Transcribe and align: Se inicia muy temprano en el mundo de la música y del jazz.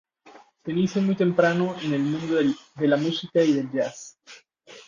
Se 0.65 0.71
inicia 0.71 0.99
muy 0.99 1.13
temprano 1.15 1.75
en 1.83 1.93
el 1.93 2.01
mundo 2.01 2.37
de 2.37 2.87
la 2.87 2.97
música 2.97 3.43
y 3.43 3.53
del 3.53 3.71
jazz. 3.71 4.17